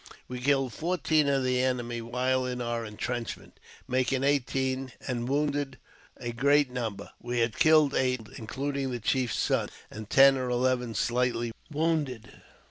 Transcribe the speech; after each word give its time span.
We 0.27 0.39
killed 0.41 0.73
fourteen 0.73 1.27
of 1.29 1.43
the 1.43 1.61
enemy 1.61 2.01
while 2.01 2.43
in 2.43 2.59
our 2.59 2.83
entrenchme 2.85 3.51
making 3.87 4.23
eighteen, 4.23 4.91
and 5.07 5.29
wounded 5.29 5.77
a 6.17 6.31
great 6.31 6.71
number. 6.71 7.11
We 7.21 7.37
had 7.37 7.51
eight 7.51 7.59
killed, 7.59 7.93
including 7.93 8.89
the 8.89 8.99
chief's 8.99 9.37
son, 9.37 9.69
and 9.91 10.09
ten 10.09 10.37
or 10.39 10.49
eleven 10.49 10.95
slightly 10.95 11.51
wounded. 11.69 12.31